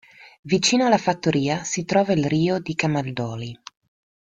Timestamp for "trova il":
1.85-2.25